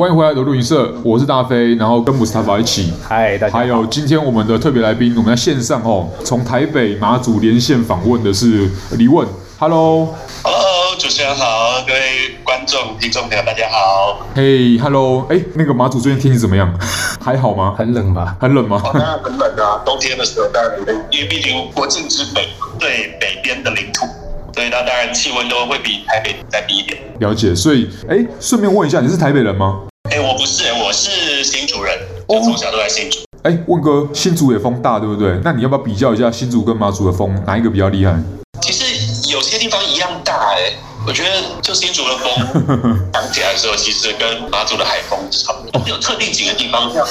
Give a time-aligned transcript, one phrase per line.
[0.00, 2.90] 欢迎回来的录音社，我是大飞，然后跟姆斯塔法一起。
[3.06, 3.58] 嗨，大家好。
[3.58, 9.28] 还有今天我们的特别来宾，我们在线上哦，从台北马祖连线访问的是李问。
[9.58, 14.26] Hello，Hello，主持人好，各位观众、听众朋友，大家好。
[14.34, 16.74] 嘿，Hello，哎，那个马祖最近天气怎么样？
[17.22, 17.74] 还好吗？
[17.76, 18.34] 很冷吧？
[18.40, 18.80] 很冷吗？
[18.82, 24.06] 当然很冷啊，冬天的时候当然冷，因为毕竟国境之北，最北边的领土。
[24.54, 26.98] 所以那当然气温都会比台北再低一点。
[27.18, 29.82] 了解，所以哎，顺便问一下，你是台北人吗？
[30.20, 33.20] 哎，我不是，我是新竹人，我从小都在新竹。
[33.42, 35.40] 哎，问哥，新竹也风大，对不对？
[35.42, 38.14] 那你要不要比较一下新竹跟马祖的风，哪一个比较厉害？
[38.60, 38.84] 其实
[39.32, 40.74] 有些地方一样大，哎，
[41.06, 41.30] 我觉得
[41.62, 42.30] 就新竹的风
[43.14, 45.82] 讲起来的时候，其实跟马祖的海风差不多。
[45.88, 47.02] 有特定几个地方，像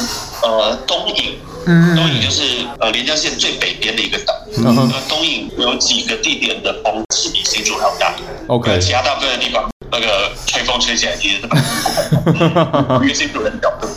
[0.43, 1.39] 呃东引。
[1.65, 2.43] 嗯，东引就是
[2.79, 4.33] 呃连江县最北边的一个岛。
[4.55, 8.13] 嗯，东引有几个地点的风是比新竹还要大。
[8.47, 13.87] OK，其他大部分的地方，那个吹风吹起来其实是蛮， 因为新竹人角度。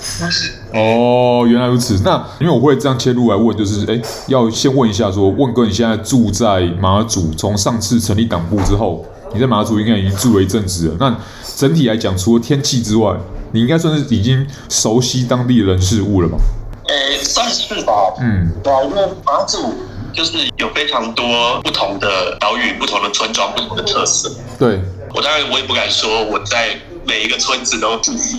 [0.73, 2.01] 哦，原来如此。
[2.05, 10.97] 那因为我会这样切入来问，就是哎，要先问一下说，问哥你现在住在马祖，从上次成立党部之后，你在马祖应该已经住了一阵子了。
[10.99, 11.17] 那
[11.57, 13.15] 整体来讲，除了天气之外，
[13.53, 16.39] 你应该算是已经熟悉当地人事物了吧？
[16.89, 17.93] 诶，算是吧。
[18.21, 19.75] 嗯，对啊，因为马祖
[20.13, 24.31] 就是有非常多不同的岛屿、不同的村庄、不同的特色。
[24.59, 24.81] 对，
[25.15, 28.37] 我当然我也不敢说我在每一个村子都仔细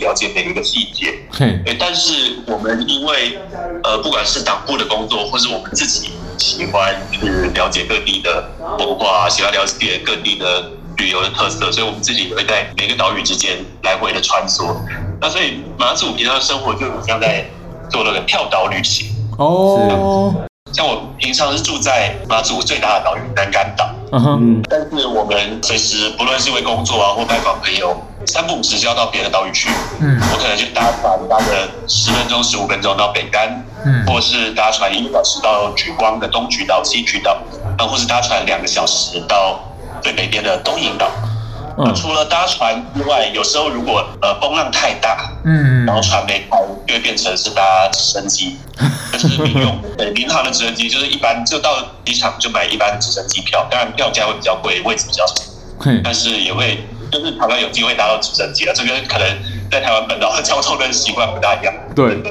[0.00, 1.14] 了解每一个细节。
[1.30, 3.38] 嘿，但是我们因为
[3.82, 14.76] 呃，不管是党部的工作，或是我们自己喜欢去了解各地的文化，喜欢了解各地的旅游的特色，所以我们自己会在每个岛屿之间来回的穿梭。
[15.20, 17.44] 那所以马祖平常的生活就很像在。
[17.88, 19.06] 做那个跳岛旅行
[19.38, 20.34] 哦，
[20.72, 27.96] 像我平常是住在马祖最大的岛屿南竿岛，嗯哼，但是我们随时不论是为工作啊或拜访朋友，
[28.26, 29.68] 三不五时就要到别的岛屿去，
[30.00, 37.36] 嗯，我可能就搭船搭个十分钟十五分钟到北干，嗯，或是搭船一个小时到莒光的东莒岛、西莒岛，
[37.78, 39.58] 啊，或是搭船两个小时到
[40.00, 41.08] 最北边的东引岛。
[41.78, 48.56] 嗯、除了搭船之外，有时候如果呃风浪太大，嗯，然后船没开，就会变成是搭直升机，
[49.12, 55.34] 就是民用对民航的直升机，就是一般就到机场就买一般直升机票，当然票价会比较贵，位置比较少，
[55.84, 59.28] 嗯、但是也会就是台湾有机会搭到直升机了，这个可能
[59.70, 62.22] 在台湾本岛的交通的习惯不大一样，对，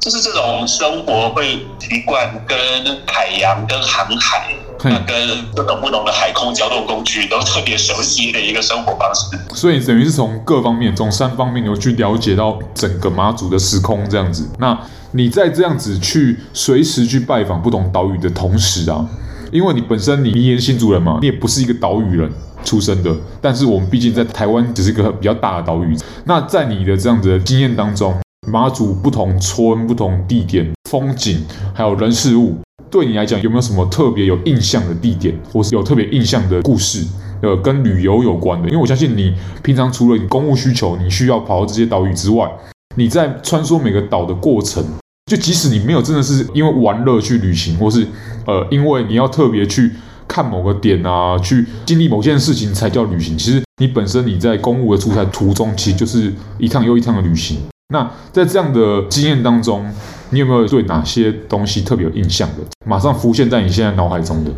[0.00, 2.58] 就是这种生活会习惯跟
[3.06, 4.54] 海洋跟航海。
[4.84, 14.48] 那跟不同不同的海空交通工具都特别熟悉的一个生活方式，所以等于是从各方面，从三方面有去了解到整个马祖的时空这样子。
[14.58, 14.78] 那
[15.12, 19.08] 你在这样子去随时去拜访不同岛屿的同时啊，
[19.50, 22.30] 因为你本身你你也是新竹人嘛，你也不是一个岛屿人
[22.62, 25.96] 出生的，但是我们毕竟在台湾只是一个比较大的岛屿。
[26.24, 28.14] 那在你的这样子的经验当中，
[28.46, 32.58] 马祖不同村、不同地点、风景还有人事物。
[32.90, 37.04] 对你来讲，有没有什么特别有印象的地点，或是有特别印象的故事，
[37.42, 38.68] 呃，跟旅游有关的？
[38.68, 42.48] 因为我相信你平常除了你公务需求，你需要跑到这些岛屿之外，
[42.96, 44.84] 你在穿梭每个岛的过程，
[45.30, 48.06] 就即使你没有真的是因为玩乐去旅行，或是
[48.46, 49.90] 呃，因为你要特别去
[50.28, 53.36] 看某个点啊，去经历某件事情才叫旅行。
[53.36, 57.58] 其实你本身你在公务的出差途中，其实就是一趟又一趟的旅行。
[57.92, 59.84] 那在这样的经验当中，
[60.30, 62.62] 你有没有对哪些东西特别有印象的？
[62.84, 64.50] 马上浮现在你现在脑海中的？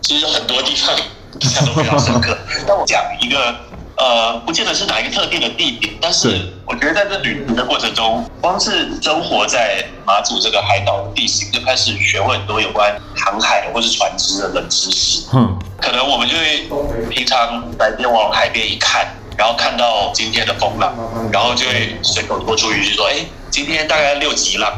[0.00, 0.94] 其实很多地方
[1.40, 2.36] 印象都非常深刻。
[2.66, 3.54] 那我讲一个，
[3.96, 15.26] 呃，不见得是哪一个特定的地点，但是我觉得在这旅行的过程中，光是生活在马祖这个海岛的地形，就开始学会很多有关航海或是船只的冷知识。
[15.32, 16.68] 嗯，可能我们就会
[17.10, 19.06] 平常白天往海边一看。
[19.38, 20.94] 然后看到今天的风浪，
[21.30, 23.16] 然后就会随口说出一句说：“哎，
[23.50, 24.72] 今天大概六级浪，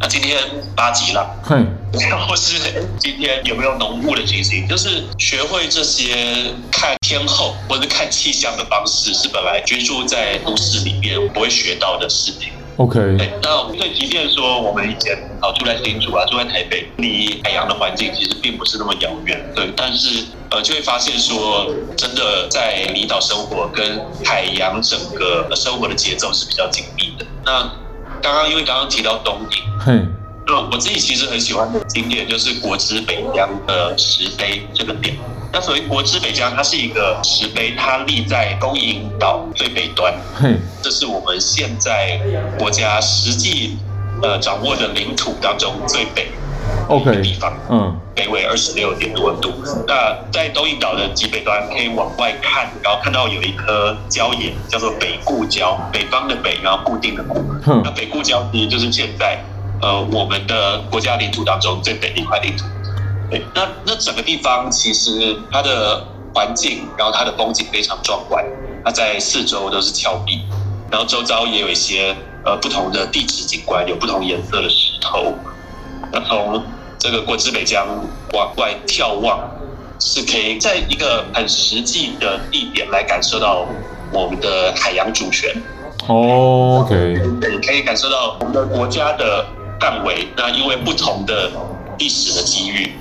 [0.00, 0.38] 那今天
[0.76, 1.56] 八级浪。”嘿，
[2.08, 4.66] 然后是今天有没有浓雾的情形？
[4.68, 12.52] 就是学会这些看天候或者看气象的方式，是本来居住在都市里面不会学到的事情。
[12.76, 27.26] OK，对，那对，即便说我们以前啊住在新竹啊，住在台北，离海洋的环境其实并不是那么遥远，对，但是呃就会发现说，真的在离岛生活跟海洋整个生活的节奏是比较紧密的。
[27.44, 27.68] 那
[28.22, 30.06] 刚刚因为刚刚提到东引，嘿，
[30.46, 35.16] 那我自己其实很喜欢的景点就是国之北疆的石碑这个点。
[35.52, 40.14] 那所谓国之北疆，它是一个石碑，它立在东引岛最北端。
[40.42, 42.20] 嗯，这是我们现在
[42.58, 43.78] 国家实际
[44.22, 46.28] 呃掌握的领土当中最北
[46.88, 49.52] OK 地方，嗯，北纬二十六点多度。
[49.86, 57.44] 那在东引岛的极北端可以往外看，然后看到有一颗礁岩，叫做北固礁，北方的北，然后固定的固。
[57.66, 59.38] 嗯、那北固礁其实就是现在
[59.82, 62.64] 呃我们的国家领土当中最北的一块领土。
[63.30, 66.02] 对，那那整个地方其实它的
[66.34, 68.42] 环境，然后它的风景非常壮观，
[68.82, 70.40] 它在四周都是峭壁，
[70.90, 72.16] 然后周遭也有一些
[72.46, 75.34] 呃不同的地质景观，有不同颜色的石头。
[76.12, 76.62] 那从
[76.98, 77.86] 这个国之北疆
[78.32, 79.38] 往外眺望，
[80.00, 83.66] 是可以在一个很实际的地点来感受到
[84.12, 85.54] 我们的海洋主权。
[86.06, 87.20] 哦，OK，
[87.64, 89.46] 可以感受到我们的国家的
[89.80, 90.28] 范围。
[90.36, 91.50] 那因为不同的
[91.98, 92.92] 历史的机遇，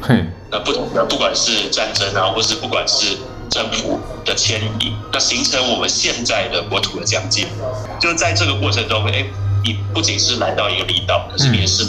[0.51, 3.17] 那不同的不管是战争啊，或是不管是
[3.49, 7.45] 政府的迁移，那形成我们现在的国土的疆界。
[7.99, 9.25] 就在这个过程中，哎。
[9.63, 11.83] 你不仅是来到一个离岛，可是你也是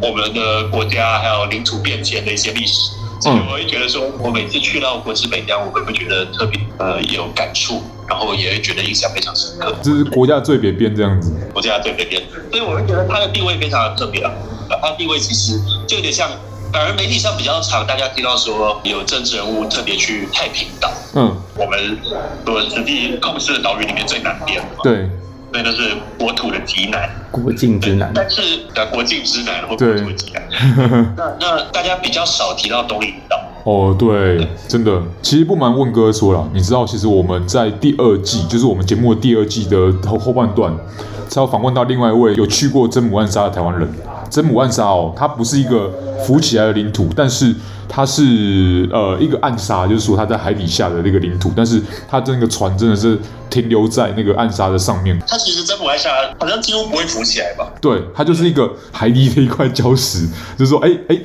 [0.00, 9.74] 我们的国家还有领土变迁的一些历史，所以我会觉得说，我每次去到国之北疆，我会不会觉得特别呃有感触，然后也会觉得印象非常深刻。
[9.82, 14.30] 这是国家最北边这样子，国家最北边，所以我会觉得它的地位非常的特别啊。
[14.82, 16.28] 它的地位其实就有点像，
[16.72, 21.98] 反而媒体上比较常大家听到说有政治人物特别去太平岛，嗯，我们
[22.44, 25.08] 所实际控制的岛屿里面最南边的嘛，对。
[25.54, 28.10] 所以那是国土的极南，国境之南。
[28.12, 28.42] 但是
[28.74, 30.42] 呃国境之南或国土极南。
[31.16, 33.40] 那那大家比较少提到东引岛。
[33.62, 35.00] 哦，对，真的。
[35.22, 40.76] 其实不瞒问哥说了，你知道，其实我们在第二季，就是我们节目的第二季的后后半段，
[41.28, 43.88] 才有访问到另外一位有去过真母暗沙的台湾人。
[44.28, 45.88] 真母暗沙哦，它不是一个
[46.26, 47.54] 浮起来的领土，但是。
[47.86, 53.16] 它是呃一个暗沙，就是说它在海底下的那个领土，但是它这个船真的是
[53.54, 55.16] 停留在那个暗沙的上面。
[55.28, 56.10] 它其实真母暗沙
[56.40, 57.72] 好像几乎不会浮起来吧？
[57.80, 60.26] 对，它就是一个海底的一块礁石，
[60.58, 61.16] 就是说，哎哎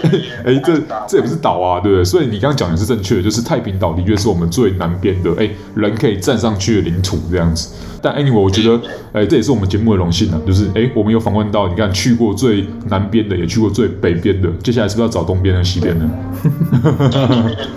[0.46, 2.06] 哎，这这也不是岛啊，对不对？
[2.06, 7.70] 所以你刚刚讲的是正确的，就是太平岛的确是我们最南边的，哎，人可以站上去的领土这样子。
[8.02, 8.80] 但 anyway，我觉得，
[9.12, 16.10] 哎，这也是我们节目的荣幸啊，就是哎，我们有访问到，你看去过最南边的，也去过最北边的，接下来是不是要找东边和西边呢？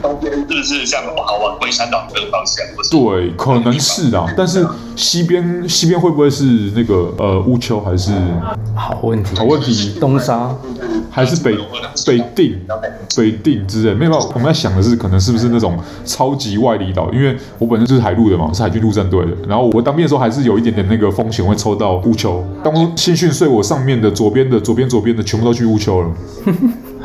[0.01, 2.65] 东边是不是像好往龟山岛这个方向？
[2.89, 4.25] 对，可能是啊。
[4.37, 4.67] 但是
[4.97, 6.45] 西边西边会不会是
[6.75, 8.13] 那个呃乌丘还是？
[8.75, 9.99] 好问题，好问题。
[10.01, 10.55] 东沙
[11.11, 11.55] 还是北
[12.07, 12.59] 北定
[13.17, 13.95] 北定之类？
[13.95, 17.11] 没有，我们在想的是可能是不是那种超级外离岛？
[17.13, 19.33] 因为我本身就是海陆的嘛，是海军陆战队的。
[19.47, 22.43] 然后我当兵的时候还是有一点点那个风险会抽到乌丘。
[22.65, 26.11] 当新训睡我上面的左边的左边左边的全部都去乌丘了。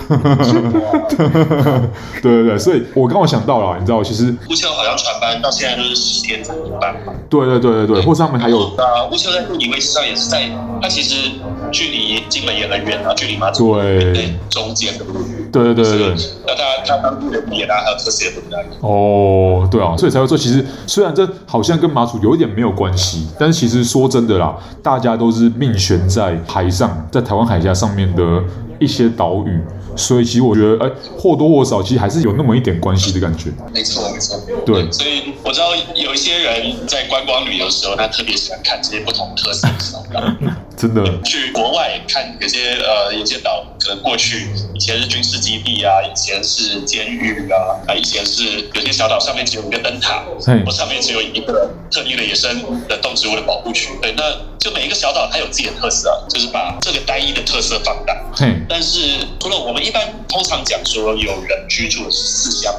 [2.22, 7.14] 对对对，所以我刚好想到了，你知道，其实乌丘好像船班到现在都是十天才一班嘛。
[7.30, 10.50] 对对对对对，或是他们还有呃，乌丘在地理位置上也是在，
[10.82, 11.32] 它其实
[11.72, 15.14] 距离金门也很远啊，距离马祖对对中间的路。
[15.52, 16.16] 对对对对对。
[16.46, 18.62] 那他他当地的地啊，还有特色也不一样。
[18.82, 28.42] 哦，对啊，所以才会说，其实虽然这好像跟马祖有一点没有关系，但是其实说真的啦，大家都是命悬在海上，在台湾海峡上面的
[28.80, 29.60] 一些岛屿。
[29.98, 33.52] 所以其实我觉得，哎，或多或少，其实还是有那么一点关系的感觉。
[33.74, 34.40] 没错，没错。
[34.66, 34.90] 对。
[34.92, 40.22] 所以我知道有一些人在观光旅游的时候，他特别喜欢看这些不同特色的小岛。
[40.78, 41.04] 真的。
[41.24, 50.24] 去国外看有些呃，有些岛可能过去以前是军事基地啊，以前是监狱啊，啊，以前是有些小岛上面只有一个灯塔，
[50.64, 53.90] 或上面只有一个特定的野生的动植物的保护区。
[54.00, 54.24] 对，那
[54.60, 58.16] 就每一个小岛它有自己的特色啊，就是把这个单一的特色放大。
[58.36, 58.54] 嘿。
[58.70, 59.00] 但是
[59.40, 59.84] 除了我们。
[59.88, 62.74] 一般通常讲说有人居住的是四乡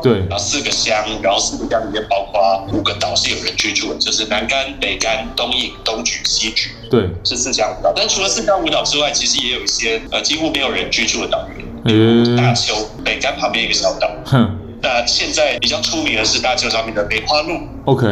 [0.00, 7.92] 对，然后四个乡，然后四个乡里面包括五个岛是有人居住的，就是南竿、北竿、东引、东莒、西莒，对，是四乡五岛。
[7.94, 14.08] 但除了四乡五岛之外，其实也有一些呃几乎没有人居住的岛屿，比如大邱，北竿旁边一个小岛。
[14.24, 14.58] 哼。
[14.82, 17.60] 那现在比较出名的是大坵上面的梅花鹿。
[17.84, 18.06] OK。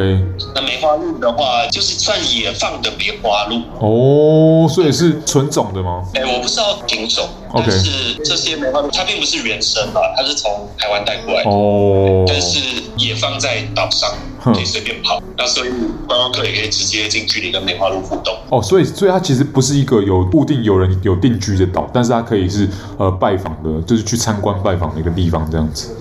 [0.55, 3.61] 那梅花鹿的话，就是算野放的梅花鹿。
[3.81, 6.05] 哦，所以是纯种的吗？
[6.15, 7.29] 哎，我不知道品种。
[7.51, 7.65] OK。
[7.67, 11.51] 但是这些梅花鹿它并不是原生嘛，它是从台湾带过来的。
[11.51, 12.25] 哦。
[12.29, 12.61] 但是
[12.97, 14.09] 野放在岛上，
[14.41, 15.21] 可以随便跑。
[15.37, 15.71] 那所以
[16.07, 18.37] 观光客也可以直接近距离跟梅花鹿互动。
[18.49, 25.97] 哦，所以所以它其实不是一个有固定有人有定居的岛，但是它可以是呃拜访的，就是去参观拜访的一个地方这样子。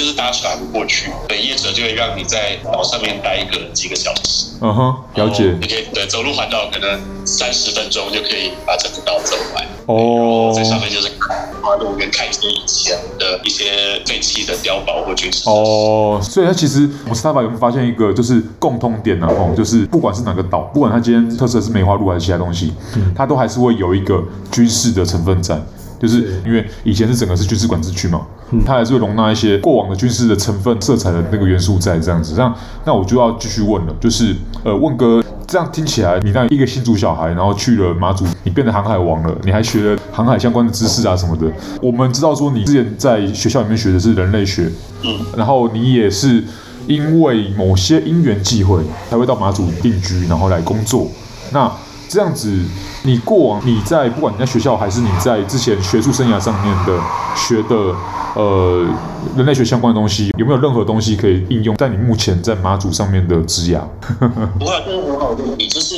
[0.00, 4.46] 就是搭船过去，对，业者就会让你在岛上面待一个几个小时。
[4.62, 5.54] 嗯哼，了解。
[5.60, 9.66] 你可以对走路环岛，可能三十分钟就可以把整个岛走完。
[9.84, 10.54] 哦。
[10.56, 15.42] 在上面就是看花鹿跟看一些以前的一些废弃的碉堡或军事。
[15.50, 19.26] 哦，所以它其实我们 Mustafa 有没有发现一个就是共通点呢？
[19.28, 25.60] 哦，就是不管是哪个岛，不管它今天特色是梅花鹿还是其他东西，嗯、它都还是会有一个军事的成分在。
[26.00, 28.22] 就是因为以前是整个是军事管制区嘛，
[28.64, 32.34] 它还是会容纳一些过往的军事的成分、色彩的那个元素在这样子。
[32.38, 32.54] 那
[32.86, 41.46] 那我就要继续问了，就是呃，问哥，这样听起来，你那一个新竹小孩，然后去了马祖，你变得航海王了，你还学了航海相关的知识啊什么的。
[41.82, 44.70] 我们知道说你之前在学校里面学的是人类学，
[45.02, 46.42] 嗯，然后你也是
[46.86, 51.06] 因为某些因缘际会才会到马祖定居，然后来工作。
[51.52, 51.70] 那
[52.08, 52.50] 这样子，
[53.02, 56.98] 你过往你在不管你在学校还是你在之前学术生涯上面的
[57.34, 57.94] 学的
[58.34, 58.86] 呃
[59.36, 63.80] 人类学相关的东西，有没有任何东西可以应用在你目前在马祖上面的职涯？
[64.58, 65.96] 不会，这是很好的问题，就是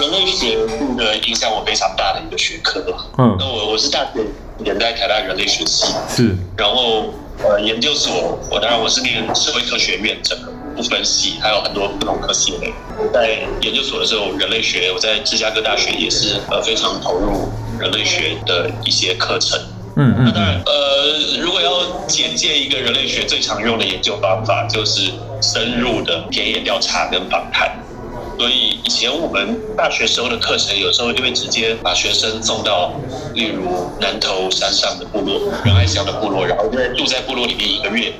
[0.00, 0.56] 人类学
[0.96, 2.84] 的影响我非常大的一个学科。
[3.18, 4.24] 嗯，那我我是大学
[4.58, 10.52] 年代台大人类学系，是，然后呃研究所，我当然我是念社会科学院整个。
[10.74, 12.66] 不分系，还有很多不同科系的。
[13.12, 19.58] 在研究所的时候，人类学，我在芝加哥大学也是呃非常投入人类学的一些课程。
[19.96, 20.24] 嗯嗯。
[20.24, 27.70] 那当然，呃，如果要简介一个人类学最常用的研究方法，就是深入的田野调查跟访谈。
[28.38, 32.92] 所以以前我们大学时候的课程，有时候就会直接把学生送到，
[33.34, 38.12] 例如南投山上的部落、仁爱乡的部落，然后就会住在部落里面一个月，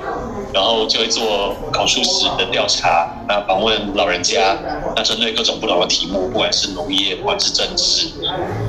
[0.53, 4.57] 然后就会做口述史的调查，那访问老人家，
[4.95, 8.09] 那针对各种不同的题目，不管是农业，不管是政治，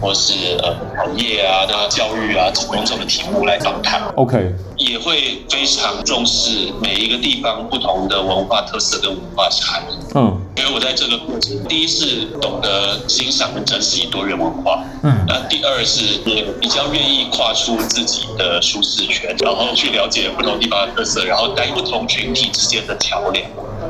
[0.02, 4.02] 或是呃行业啊、那教育啊，种种的题目来访谈。
[4.16, 4.54] OK，
[4.86, 10.16] 也会非常重视每一个地方不同的文化特色跟文化差异。
[10.16, 10.42] 嗯。
[10.58, 23.46] 因为我在这个过程，第一是懂得欣赏和珍惜多元文化，嗯，那第二是也比较愿意跨出自己的舒适圈，然后去了解不同地方的特色，然后当不同群体之间的桥梁。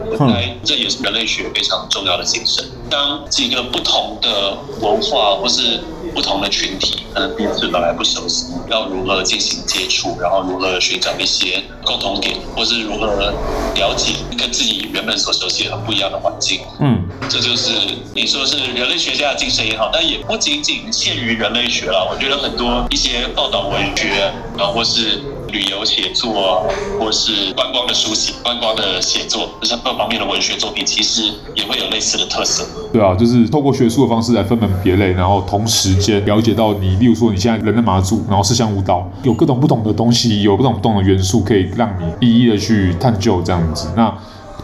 [0.07, 2.65] 我猜这也是人类学非常重要的精神。
[2.89, 5.79] 当几个不同的文化或是
[6.15, 13.33] 不同的群体，可能彼此本来不熟悉，要如何进行接触，然后如何寻找一些共同点，或是如何
[13.75, 16.61] 了解跟自己原本所熟悉很不一样的环境。
[16.79, 17.71] 嗯，这就是
[18.13, 22.09] 你说是人类学家的精神也好，但也不仅仅限于人类学了。
[22.09, 25.21] 我觉得很多一些报道文学，然后或是。
[25.55, 26.67] 旅游写作，
[26.99, 32.67] 或是观光的书写、观光的写作，就是各方面的文学作品，其实也会有类似的特色。
[32.91, 43.87] 对啊，就是透过学术的方式来分门别类，然后同时间了解到你，例如说你现在人在马祖，然后思想舞蹈，有各种不同的东西，有各种不同的元素，可以让你一一的去探究这样子。
[43.95, 44.13] 那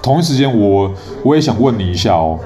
[0.03, 0.91] 同一时间，我
[1.24, 2.38] 我也想问你一下哦，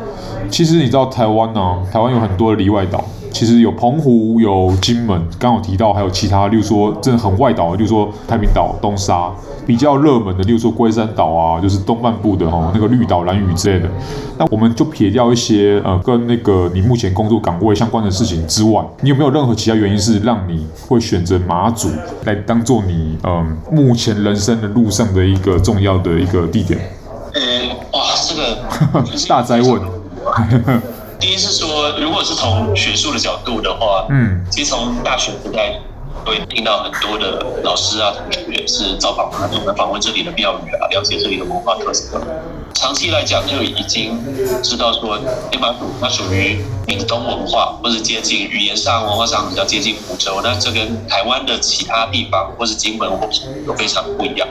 [0.52, 3.04] 其实你知道台湾呢、台湾有很多的离外岛。
[3.36, 9.30] 其实有澎湖，有金门，刚刚提到，还有其他，例如说真的很外岛，例如说太平岛、东沙，
[9.66, 13.90] 比较热门的，例如说龟山岛啊，就是东半部的哈，那个绿岛、兰屿之类的。
[14.38, 21.90] 那我们就撇掉一些呃，跟那个你目前工作岗位相关的事情之外，你有没有任何其他原因是让你会选择马祖
[22.24, 26.80] 来当做你嗯、目前人生的路上的一个重要的一个地点？
[27.34, 29.82] 嗯，哇，这个大灾问。
[31.20, 35.80] 第一是说，如果是从学术的角度的话，嗯，其实从大学时代
[36.26, 42.22] 会听到很多的老师啊、同学是造访他们，访问这里的庙宇啊，了解这里的文化特色。
[42.74, 44.20] 长期来讲，就已经
[44.62, 45.18] 知道说，
[45.60, 50.42] 马祖它属于闽东文化，或是接近语言上、文化上比较接近福州。
[50.44, 54.48] 那这跟台湾的其他地方，或是金门或是都非常不一样，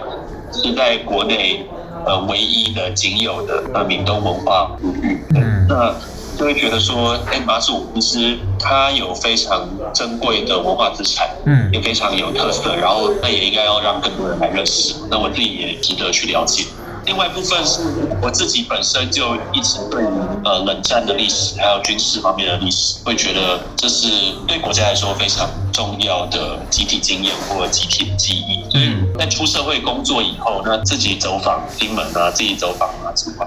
[0.53, 1.67] 是在国内
[2.07, 5.23] 呃唯一的、仅有的呃闽东文化古域。
[5.35, 5.95] 嗯，那。
[6.39, 14.95] 就会觉得说，哎，马祖其实它有非常珍贵的文化资产，嗯，也非常有特色，然后那也应该要让更多人来认识。
[15.11, 16.65] 那我自己也值得去了解。
[17.07, 17.83] 另外一部分是
[18.23, 20.07] 我自己本身就一直对于
[20.43, 24.09] 呃冷战的历史还有军事方面的历史，会觉得这是
[24.49, 28.65] 对国家来说非常重要的集体经验或集体的记忆。
[28.71, 33.47] 所以在出社会工作以后，那自己走访金门啊，自己走访马祖啊。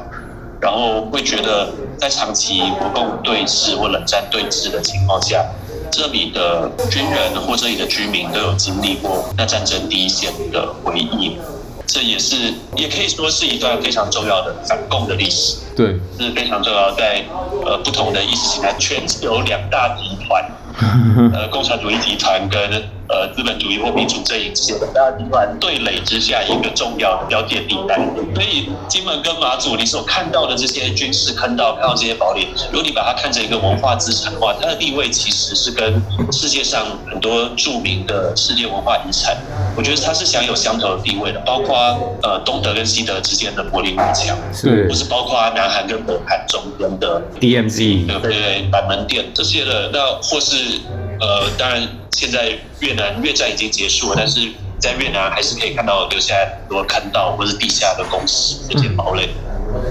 [0.59, 5.45] 然后会觉得，在长期不共对峙或冷战对峙的情况下，
[5.91, 11.37] 这里的军人或这里的居民都有经历过那战争第一线的回忆，
[11.85, 15.57] 这也是也可以说是一段非常重要的反共的历史。
[15.75, 17.23] 对，是非常重要，在
[17.63, 20.51] 呃不同的意识形态，全球两大集团，
[21.33, 22.96] 呃共产主义集团跟。
[23.09, 27.95] 呃，资本主义或民主阵营之间的大集团对垒之下，一个重要的交界地带。
[28.35, 39.37] 所以，金门跟马祖，你所看到的这些军事坑道，看到这些堡垒，如果你把它看成一个文化资产的话，它的地位其实是跟世界上很多著名的世界文化遗产，
[39.77, 41.39] 我觉得它是享有相同的地位的。
[41.45, 41.77] 包括
[42.23, 48.67] 呃，东德跟西德之间的柏林围墙，是，或是包括南韩跟北韩中间的 DMZ，对不对？
[48.69, 50.81] 板门店这些的，那或是。
[51.19, 59.29] 呃，当然现在越南越战已经结束了，但是在越南还是可以看到留下来很多坑道或者地下的工事这些堡垒。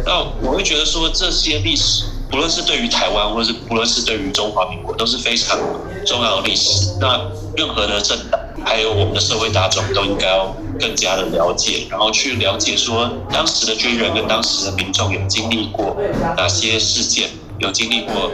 [0.05, 5.59] 那我会觉得说，这些历史，不论是对于台湾，或者是不论是对于中华民国，都是非常
[6.07, 6.97] 重要的历史。
[6.99, 7.21] 那
[7.57, 15.97] 任何的政党，还有我们的社会大众，都应该要更加的了解，然后去了解说，当时的军人跟当时的民众有经历过
[16.37, 18.31] 哪些事件，有经历过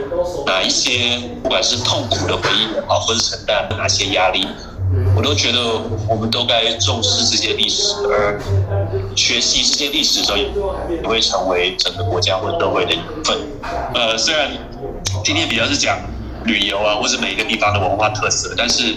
[0.46, 4.46] 哪一些，不管是痛苦的回忆也好，或是承担哪些压力。
[5.16, 5.58] 我都觉得，
[6.06, 8.38] 我们都该重视这些历史，而
[9.16, 13.38] 学习这些历史的时候，也会成为整个国家或社会的一份。
[13.94, 14.50] 呃，虽然
[15.24, 15.98] 今天比较是讲
[16.44, 18.94] 旅游啊，或者每一个地方的文化特色，但是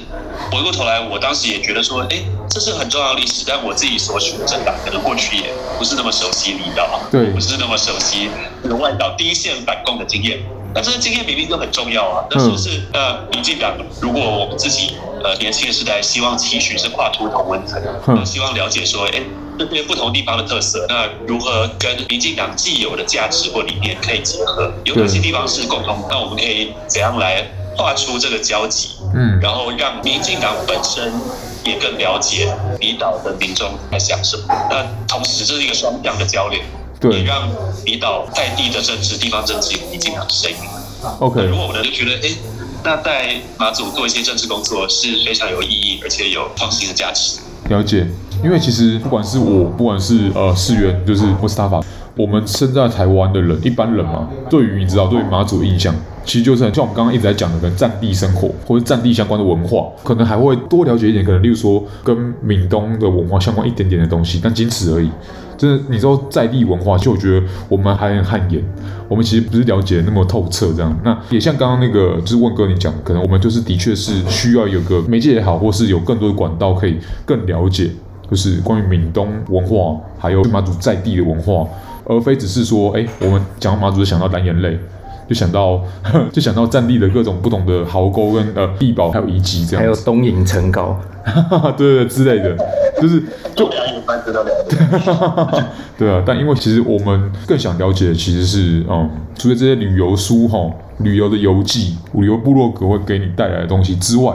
[0.52, 8.30] 回过头来，我当时也觉得说，哎，这是很重要的历史，但我自己所处的政党可能过去也不是那么熟悉离岛，对，不是那么熟悉
[8.64, 10.40] 那个外岛第一线反共的经验。
[10.76, 12.82] 那这些经验明明都很重要啊，那是不是？
[12.92, 19.22] 呃，民进党如果我们自己呃年轻的时代希望期许是跨图同温层，呃，希望了解说，哎，
[19.58, 24.70] 这些不同地方的特色，那如何跟民进党既有的价值或理念可以结合？
[24.84, 26.06] 有哪些地方是共同？
[26.10, 28.90] 那我们可以怎样来画出这个交集？
[29.14, 31.14] 嗯，然后让民进党本身
[31.64, 34.44] 也更了解离岛的民众在想什么。
[34.70, 36.60] 那同时这是一个双向的交流。
[37.12, 37.50] 也让
[37.86, 40.58] 离岛在地的政治、地方政治有民进党的声音。
[41.20, 42.36] OK，如果我们就觉得，哎，
[42.84, 47.40] 那在马祖做一些政治工作是非常有意义，而且有创新的价值。
[47.70, 48.08] 了解，
[48.44, 51.80] 因为其实不管是我，不管是呃市原，就是穆斯塔法，
[52.16, 65.10] 我们身在台湾的人，一般人嘛，对于你知道，对于马祖的印象，其实就是像我们刚刚一直在讲的，跟战地生活或者战地相关的文化，可能还会多了解一点，可能例如说跟闽东的文化相关一点点的东西，但仅此而已。
[65.58, 68.64] 真的，你知道在地文化，其实我觉得我们还很汗颜，
[69.08, 70.98] 我们其实不是了解那么透彻这样。
[71.04, 77.90] 那也像刚刚那个，就是问哥你讲，可能我们就是的确是需要有个媒介也好，或是有更多的管道可以更了解，
[78.30, 81.68] 就是关于闽东文化，还有马祖在地的文化，
[82.06, 84.78] 而非只是说，哎，我们讲马祖就想到蓝眼泪。
[85.28, 85.82] 就想到，
[86.32, 91.00] 就想到战地的各种不同的壕沟跟呃地堡，还有遗迹这样，还有东瀛城高，
[91.78, 92.56] 对对之类的，
[93.02, 93.24] 就是
[93.56, 93.70] 就
[95.98, 100.60] 对啊，但因为其实我们更想了解的其实是，嗯，除了这些旅游书哈、
[101.00, 104.34] 旅游的游记、旅游部落格会给你带来的东西之外，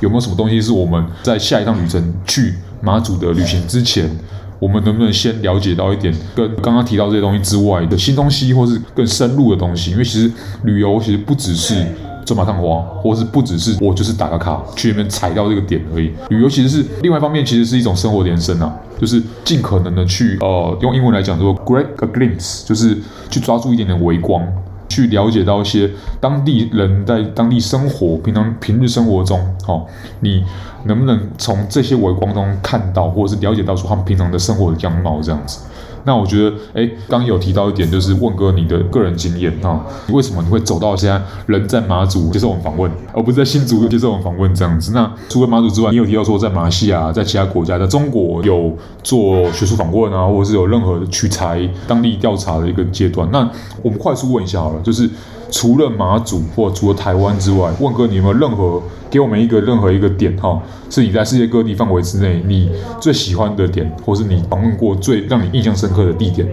[0.00, 4.10] 有没有什么东西是我们在下一趟旅程去马祖的旅行之前？
[4.58, 9.92] 我们能不能先了解到一点跟刚刚提到这些东西之外的新东西，或是更深入的东西？
[9.92, 10.30] 因为其实
[10.64, 11.86] 旅游其实不只是
[12.24, 16.10] 走马看花，或是不只是我就是打个卡去那边踩到这个点而已。
[16.28, 22.98] 旅游其实是另外一方面，其实是一种生活延伸啊，就是尽可能的去呃，用英文来讲说 grab a glimpse，就是
[23.30, 24.42] 去抓住一点点微光。
[24.88, 29.86] 去了解到一些当地人在当地生活，平常平日生活中，哦，
[30.20, 30.44] 你
[30.84, 35.60] 能不能从这些微光中看到，或者是了解到说他们平常的生活的样貌这样子？
[36.04, 44.92] 那我觉得，哎，刚有提到一点，就是问哥你的个人经验啊，你为什么你会走到现在人在马祖接受我们访问，而不是在新竹接受我们访问这样子？
[44.92, 53.28] 那除了马祖之外，你有提到说在马来西亚，在其他国家，在中国有做学术访问啊，或者是有任何取材、当地调查的一个阶段？
[53.30, 53.48] 那
[53.82, 55.08] 我们快速问一下好了，就是。
[55.50, 66.46] 除了马祖或除了台湾之外，问哥，你有没有任何给我们一个任何一个点哈，是你在世界各地范围之内你最喜欢的点，或是你访问过最让你印象深刻的地点？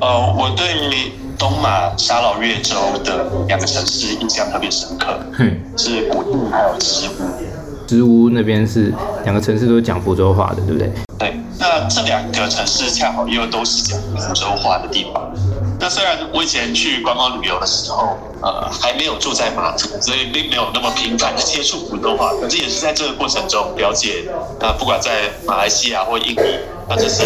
[0.00, 7.12] 呃，我对东马沙老越州的两个城市印象特别深刻，嘿，是古晋还有石屋。
[7.88, 8.90] 石屋那边是
[9.24, 10.90] 两个城市都是讲福州话的，对不对？
[11.18, 15.30] 对，那这两个城市恰好又都是讲福州话的地方。
[15.82, 22.32] 那虽然我以前去观光旅游的时候，呃，还没有住在马祖，所以并没有那么频繁的接触福州话。
[22.40, 24.22] 可是也是在这个过程中了解，
[24.60, 26.40] 那不管在马来西亚或印尼，
[26.88, 27.24] 那这些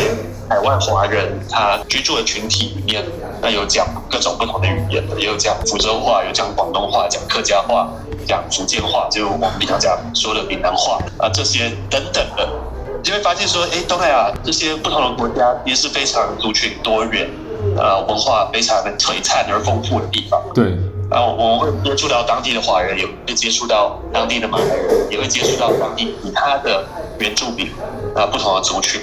[0.49, 3.05] 海外华人他居住的群体里面，
[3.43, 7.87] 那有讲各种不同的语言的，也有讲福州话，有讲广东话，讲客家话，
[8.27, 12.49] 讲福建话，就我们比较讲说的闽南话啊，这些等等的，
[12.97, 17.29] 你就会发现说，哎，东南亚这些不同的国家也是非常族群多元。
[17.77, 20.41] 呃，文化非常的璀璨而丰富的地方。
[20.55, 20.77] 对，
[21.11, 26.85] 然后我们会接触到当地的华人，也会接触到当地的马来人，也会接触到当地其他的
[27.19, 27.71] 原住民
[28.15, 29.01] 啊，不同的族群。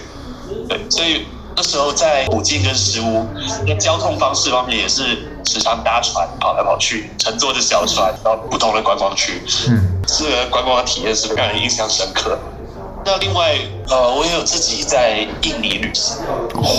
[0.67, 3.25] 对，所以那时候在古晋跟石屋，
[3.67, 5.03] 在交通方式方面也是
[5.45, 9.41] 时常搭船跑来跑去，乘坐着小船到不同的观光区。
[9.69, 12.37] 嗯，这个观光的体验是让人印象深刻。
[13.05, 13.57] 那另外，
[13.89, 16.17] 呃，我也有自己在印尼旅行，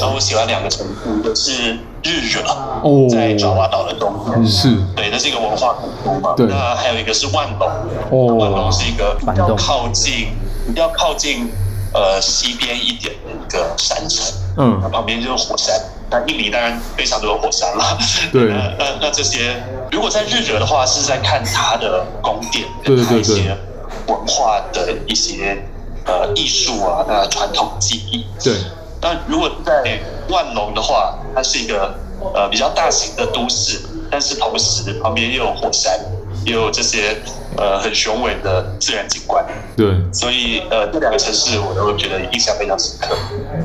[0.01, 2.43] 那我喜欢两个城市，一个是日惹，
[2.83, 6.35] 哦，在爪哇岛的东边，是，对，那是一个文化古都嘛。
[6.37, 7.69] 对，那还有一个是万隆，
[8.11, 10.29] 哦，万隆是一个比较靠近，
[10.67, 11.51] 比较靠近
[11.93, 15.75] 呃西边一点的一个山城，嗯，那旁边就是火山。
[16.11, 17.99] 那印尼当然非常多的火山了，
[18.33, 23.57] 对，那那那这些，如果在日惹的话，是在看它的宫殿，对对对，一些
[24.07, 25.67] 文化的一些
[26.07, 28.55] 呃艺术啊，那传统技艺，对。
[29.01, 31.95] 那如果在万隆的话，它是一个
[32.35, 33.79] 呃比较大型的都市，
[34.11, 35.93] 但是同时旁边又有火山，
[36.47, 37.23] 也有这些
[37.57, 39.45] 呃很雄伟的自然景观。
[39.77, 43.17] 对，所以呃这两个城市我都觉得印象非常深刻。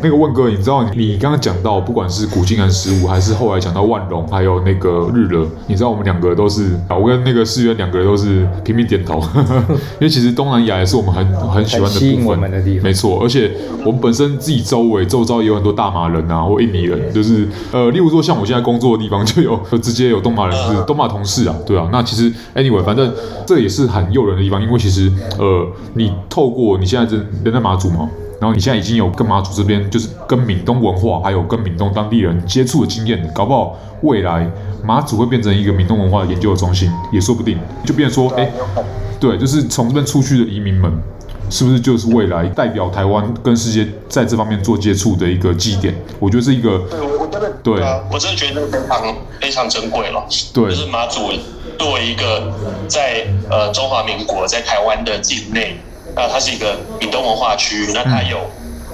[0.01, 9.21] 那个问哥，你知道你刚刚讲到，不管是古晋安十五，还是后来讲到万隆，还有那个日惹，你知道我们两个都是，我跟那个世渊两个人都是频频点头，
[9.99, 12.39] 因为其实东南亚也是我们很很喜欢的部分，
[12.81, 13.19] 没错。
[13.21, 13.51] 而且
[13.85, 21.87] 我们本身自己周围周遭也有很多大马人啊，或印尼人，就是呃，例如说像我现在工作的地方就有，就直接有东马人，是东马同事啊，对啊。
[21.91, 23.13] 那其实 anyway，反正
[23.45, 25.67] 这也是很诱人的地方，因为其实呃。
[25.95, 28.07] 你透过你现在人人在马祖嘛，
[28.39, 34.49] 然后你现在已经有跟马祖这边就是跟闽东文化，还有跟闽东当地人接触的经验，搞不好未来
[34.83, 37.57] 马祖会变成一个闽东文化的研究的中心，也说不定。
[37.83, 38.49] 就变成说，哎，
[39.19, 40.91] 对，就是从这边出去的移民们，
[41.49, 45.93] 是不是就是未来代表台湾跟世界在这方面做接触的一个基点？
[46.19, 50.23] 我觉得是一个，对，我真的，对啊，我真的觉得非常非常珍贵了。
[50.53, 51.31] 对，就是马祖
[51.79, 52.53] 作为一个
[52.87, 55.75] 在呃中华民国在台湾的境内。
[56.15, 58.39] 那它是一个闽东文化区，那它有，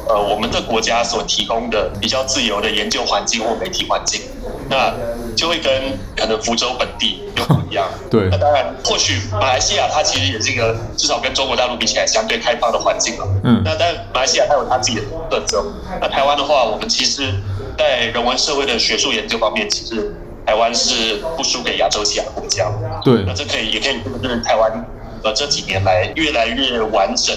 [0.05, 4.21] 呃，我们的国家所提供的比较自由的研究环境或媒体环境，
[4.69, 4.93] 那
[5.33, 7.87] 就会跟可能福州本地又不一样。
[8.11, 8.27] 对。
[8.29, 13.25] 那当然，或许马来西亚它其实也是一个至少跟中国大陆比起来相对开放的环境了。
[13.45, 13.61] 嗯。
[13.63, 15.65] 那但马来西亚它有它自己的特色。
[16.01, 17.33] 那台湾的话，我们其实，
[17.77, 20.13] 在人文社会的学术研究方面，其实
[20.45, 22.71] 台湾是不输给亚洲其他国家。
[23.03, 23.23] 对。
[23.25, 24.85] 那这可以也可以就是台湾。
[25.23, 27.35] 呃，这几年来越来越完整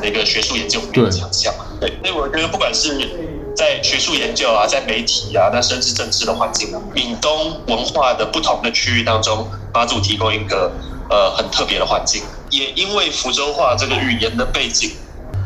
[0.00, 2.96] 的一个学术研究面的强项，对，所以我觉得不管是
[3.56, 10.70] 在学术研究啊，在媒体啊，那甚至政治的环境啊，闽东文化的不同的区域当中，马祖提供一个
[11.10, 14.92] 呃很特别的环境，也因为福州话这个语言的背景，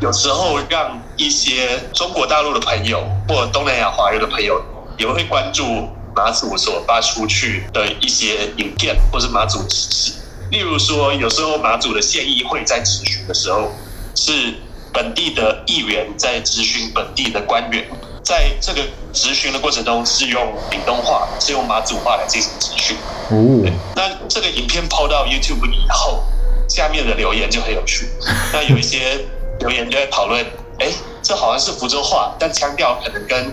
[0.02, 4.62] 有时候让一些中国大陆的朋友或东南亚华人的朋友
[4.98, 10.12] 也会关注马祖所发出去的一些影片，或是马祖知识。
[10.50, 13.70] 例如说，有时候马祖的县议会在质询的时候，
[14.16, 14.54] 是
[14.92, 17.88] 本地的议员在质询本地的官员，
[18.24, 22.96] 在这个质询的过程中是用闽东话，是用马祖话来进行质询。
[23.30, 26.24] 哦，那这个影片抛到 YouTube 以后，
[26.68, 28.08] 下面的留言就很有趣。
[28.52, 29.24] 那有一些
[29.60, 30.44] 留言就在讨论，
[30.80, 30.88] 哎，
[31.22, 33.52] 这好像是福州话，但腔调可能跟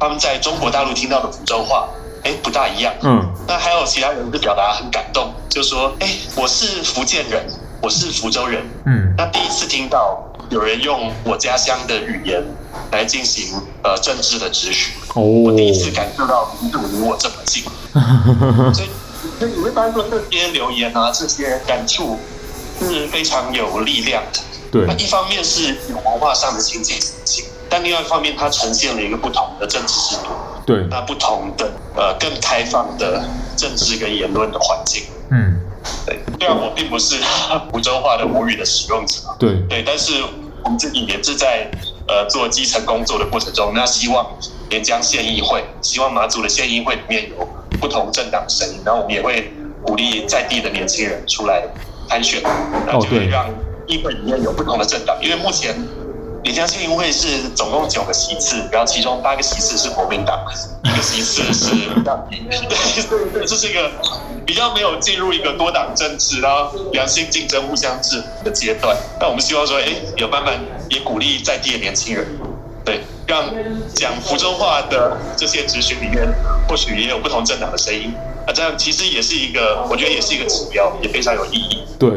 [0.00, 1.88] 他们在中国大陆听到的福州话。
[2.22, 2.92] 哎，不大一样。
[3.02, 7.46] 嗯，那还有其他人就表达很感动，就说：“哎，我是福建人，
[7.80, 12.42] 我是福州人。”嗯，那第一次听到有人用我家乡的语言
[12.92, 17.64] 来进行呃政治的质询，哦，我第一次感受到民主离我这么近。
[18.74, 18.88] 所以，
[19.38, 22.18] 所以你会发现说这些留言啊，这些感触
[22.78, 24.40] 是非常有力量的。
[24.70, 30.30] 对，那一方面是有文化上的亲近性，但另外一方面，它呈现了一个不同的政治制度。
[30.66, 33.24] 对，那不同的呃更开放的
[33.56, 35.58] 政治跟言论的环境，嗯，
[36.06, 36.18] 对。
[36.38, 37.16] 虽然我并不是
[37.72, 40.22] 福州话的母语的使用者，对对，但是
[40.62, 41.68] 我们自己也是在
[42.06, 44.24] 呃做基层工作的过程中，那希望
[44.68, 47.48] 连江县议会，希望马祖的县议会里面有
[47.80, 49.52] 不同政党声音，然后我们也会
[49.82, 51.62] 鼓励在地的年轻人出来
[52.08, 52.42] 参选，
[52.86, 53.48] 那就会让
[53.88, 55.74] 议会里面有不同的政党，因为目前。
[56.50, 60.36] 连江县议会是总共九个席次，然后其中八个席次是国民党，
[60.82, 62.26] 一个席次是民党。
[62.28, 63.88] 对对对，这是一个
[64.44, 68.96] 比较没有进入一个多党政治，然后良性竞争、互相制衡的阶段。
[69.20, 70.58] 那我们希望说，哎，有慢慢
[70.88, 72.26] 也鼓励在地的年轻人，
[72.84, 73.44] 对，让
[73.94, 76.26] 讲福州话的这些质询里面，
[76.68, 78.12] 或许也有不同政党的声音。
[78.44, 81.84] 那这样其实也是一个，我觉得也是一个指标，也非常有意义。
[81.96, 82.10] 对。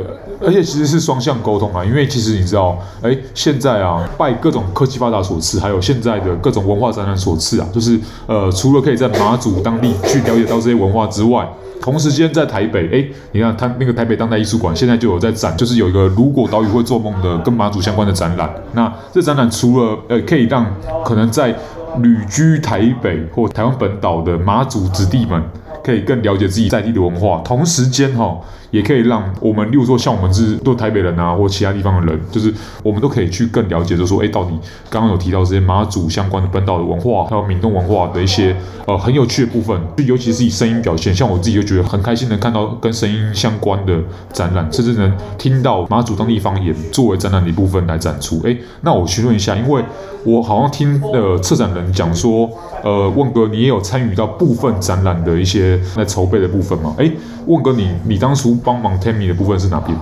[0.45, 11.47] 而且其实是双向沟通啊，因为其实你知道，哎，现在啊，拜各种科技发达所赐，还有现在的各种文化展览所赐啊，就是呃，除了可以在马祖当地去了解到这些文化之外，
[11.82, 18.53] 同时间在台北，哎，你看他那个台北当代艺术馆现在就有在展，就是有一个如果岛屿会做梦的跟马祖相关的展览。
[18.73, 20.65] 那这展览除了呃可以让
[21.06, 21.56] 可能在
[21.99, 25.41] 旅居台北或台湾本岛的马祖子弟们。
[25.84, 28.39] 可以更了解自己在地的文化，同时间哈。
[28.72, 34.50] 也可以让我们，例如说像我们是做台北人啊，或其他地方的人，就是我们都可以去更了解，就是说，哎，到底
[34.89, 38.56] 刚刚有提到这些马祖相关的本岛的文化，还有闽东文化的一些
[38.88, 43.96] 呃很有趣的部分，就尤其是以声音表现，像我自己就觉得很开心能看到跟声音相关的
[44.32, 48.41] 展览，甚至能听到马祖当地方言作为展览的一部分来展出。
[48.43, 49.84] 哎，那我询问一下，因为
[50.24, 52.50] 我好像听呃策展人讲说，
[52.84, 56.95] 呃，问哥你也有参与到部分展览的一些在筹备的部分吗？
[56.97, 57.12] 哎，
[57.45, 58.53] 问哥你你当初。
[58.63, 59.97] 帮忙 Tammy 的部分是哪边？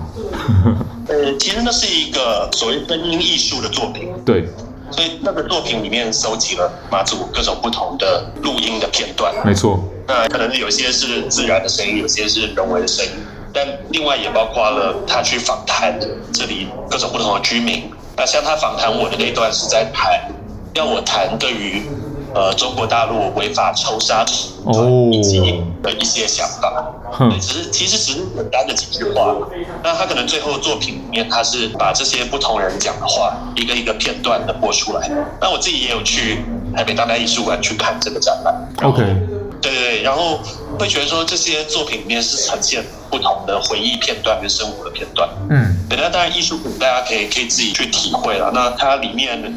[1.08, 4.08] 呃，其实那是一个所谓声音艺术的作品。
[4.24, 4.46] 对，
[4.90, 9.34] 所以那个作品里面收集了马祖各种不同的录音的片段。
[9.44, 9.82] 没错。
[10.06, 13.12] 那可能有些是自然的声音，有些是人为的声音，
[13.52, 15.98] 但另外也包括了他去访谈
[16.32, 17.90] 这里各种不同的居民。
[18.16, 20.30] 那像他访谈我的那一段是在谈，
[20.74, 21.82] 要我谈对于。
[22.34, 24.24] 呃，中国大陆违法抽沙
[24.64, 29.36] 哦，以及的一些想法，对，只是其实只是简单的几句话。
[29.82, 35.10] 那他可能最后作品里面，他是把这些不同人讲的话，一个一个片段的播出来。
[35.40, 38.54] 那我自己也有去台北当代艺术馆去看这个展览。
[38.82, 39.02] OK，
[39.60, 40.40] 对对对，然后
[40.78, 45.28] 会觉得说这些作品里面是呈现不同的回忆片段跟生活的片段。
[45.50, 48.50] 嗯，对，那当然艺术品大家可以可以自己去体会了。
[48.54, 49.52] 那它里面。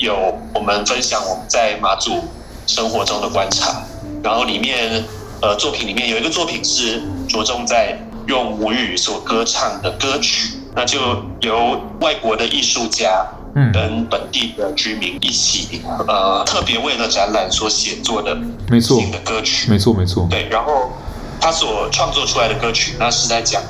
[0.00, 2.24] 有我们分享我们在马祖
[2.66, 3.82] 生活中的观察，
[4.22, 5.04] 然后里面
[5.42, 10.98] 呃作品里面有一个作品是着重在用母语所歌唱的歌曲，那就
[11.42, 18.34] 由外国的艺术家嗯跟本地的居民一起呃特别为了展览所写作的
[18.68, 20.90] 没错新的歌曲，没错没错，对，然后
[21.38, 23.62] 他所创作出来的歌曲，那是在讲。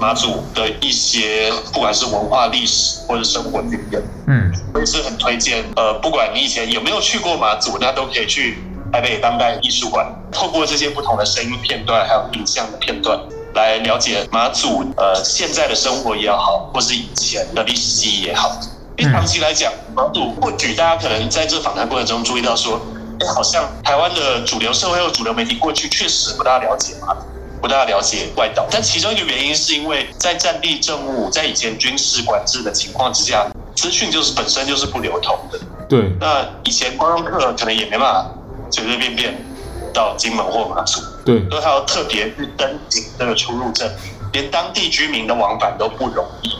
[0.00, 5.62] 马祖的一些，不管是文化历史或者生活经验，嗯，我也是很推荐。
[5.76, 13.20] 呃，不管你以前有没有去过马祖，那都可以去台北当代艺术馆，透过这些不同的声音片段，还有影像的片段，
[13.54, 18.58] 来了解马祖呃现在的生活也好，或是以前的历史记忆也好。
[18.96, 22.80] 因为长期来讲，马祖或许大家可能在这访谈过程中注意到说，
[23.20, 27.20] 哎，好像台湾的主流社会或主流媒体过去确实不大了解马祖。
[27.60, 33.46] 不大了解外岛，但其中一个原因是因为在战地政务、在以前军事管制的情况之下，
[33.76, 35.58] 资讯就是本身就是不流通的。
[35.88, 36.10] 对。
[36.18, 38.30] 那以前观光客可能也没办法
[38.70, 39.44] 随随便便
[39.92, 41.02] 到金门或马祖。
[41.24, 41.48] 对。
[41.50, 43.90] 所以还要特别去登记这个出入证，
[44.32, 46.50] 连当地居民的往返都不容易。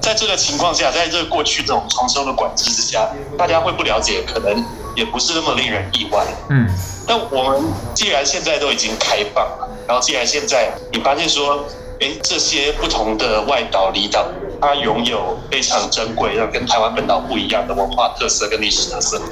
[0.00, 4.64] 在这个情况下，在这个过去这种重重的管制之下，大家会不了解，可能
[4.96, 6.26] 也不是那么令人意外。
[6.50, 6.68] 嗯。
[7.06, 7.62] 但我们
[7.94, 9.68] 既然现在都已经开放了。
[9.86, 11.64] 然后，既然现在你发现说，
[12.00, 14.26] 哎，这些不同的外岛离岛，
[14.60, 19.22] 它拥有非常珍贵、要跟台湾本岛不一样的文化特色跟历史特色，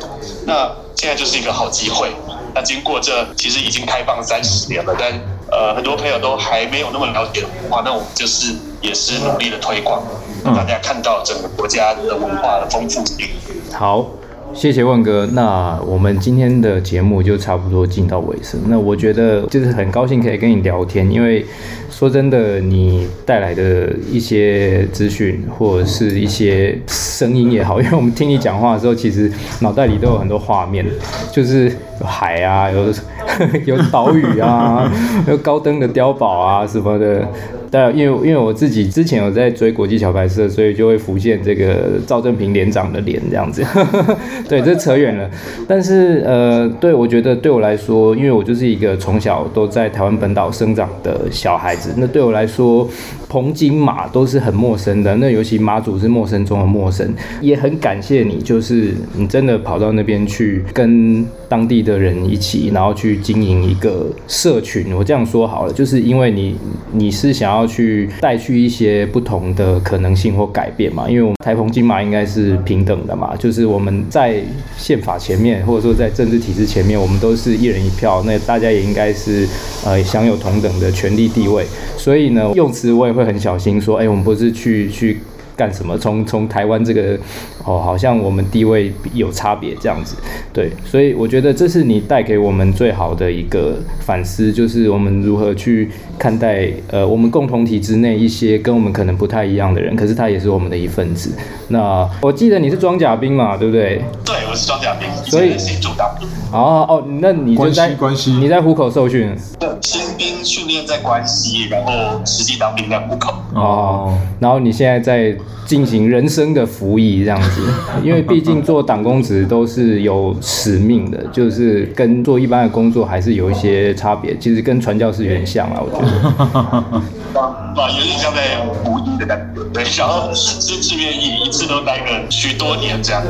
[0.46, 2.14] 那现在就是一个好机会。
[2.54, 5.10] 那经过这其实已经开放三十年了，但
[5.50, 10.00] 呃很多朋友都还没有那么了解的文化，那我们就是也是努力的推广，
[10.44, 13.28] 让大家看到整个国家的文化的丰富性。
[13.76, 14.06] 好。
[14.54, 18.58] 谢谢万哥，那我们今天的节目就差不多进到尾声。
[18.68, 21.44] 那我觉得就是很高兴可以跟你聊天，因为
[21.90, 30.86] 说真的，你带来的一些资讯或者是一些声音也好，因为我们听你讲话的时候，其实脑袋里都有很多画面，
[31.32, 31.70] 就是
[32.02, 32.92] 海啊，有
[33.66, 34.90] 有岛屿啊，
[35.28, 37.26] 有高登的碉堡啊什么的。
[37.70, 43.64] 但因为因为我自己之前有在追国际桥牌社，所以就会浮现这个赵正平连长的脸这样子。
[44.48, 45.28] 对，这扯远了。
[45.66, 52.88] 但是呃，对我觉得对我来说，因为我就是一个从小都在台湾本岛生长的小孩子，那对我来说，
[53.28, 55.16] 澎金马都是很陌生的。
[55.16, 64.94] 那尤其马祖是陌生中的陌生，也很感谢你，就是你真的跑到那边去跟当地的人一起，然后去经营一个社群。
[64.94, 66.56] 我这样说好了，就是因为你
[66.92, 67.64] 你是想要。
[67.74, 74.40] 去带去一些不同的可能性或改变嘛，因为我们台澎金马应该是平等的嘛，就是我们在
[74.76, 79.48] 宪法前面，或者说在政治体制前面，我们都是一人一票，那大家也应该是
[79.84, 81.64] 呃享有同等的权利地位。
[81.96, 85.18] 所以呢，用词我也会很小心说，哎，我们不是去去。
[85.56, 85.96] 干什么？
[85.98, 87.18] 从从台湾这个
[87.64, 90.16] 哦，好像我们地位有差别这样子，
[90.52, 101.30] 对，所以我觉得这是你带给我们最好的一个反思，就是我们如何去看待呃，我们共同体之内一些跟我们可能不太一样的人，可是他也是我们的一份子。
[101.68, 104.02] 那我记得你是装甲兵嘛，对不对？
[104.24, 106.28] 对，我是装甲兵，所以新驻当兵。
[106.52, 109.34] 哦哦，那你就在关系关系你在虎口受训？
[109.58, 109.68] 对，
[110.14, 113.34] 新兵训练在关西，然后实际当兵在户口。
[113.54, 117.60] 哦，然后你现在在进行人生的服役这样子，
[118.02, 124.36] 因为毕竟做党公职都是有使命的，就是跟做一般的工作还是有一些差别。
[124.38, 127.02] 其实跟传教士有点像啊，我觉得。
[127.40, 133.22] 啊，有点像在服役的感觉，对，然后是志愿意，一次都待个许多年这样。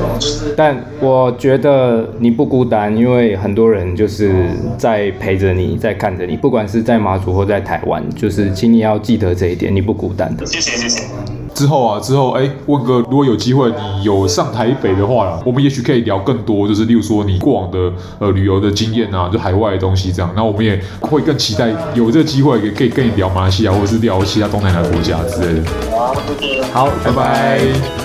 [0.57, 10.45] 但我觉得你不孤单，因为很多人就是在陪着你，在看着你，不管是在马祖或在台湾，就是请你要记得这一点，你不孤单的。
[10.47, 11.05] 谢谢，谢谢。
[11.55, 20.31] 之后啊，之后哎，问哥，如果有机会你有上台北的话啦，我们也许可以聊更多，就是例如说你过往的呃旅游的经验啊，就海外的东西这样。
[20.35, 25.67] 那我们也会更期待有这个机会，也可以跟你聊马来西亚，或者是聊其他东南亚国家之类的。
[26.73, 28.04] 好，拜拜。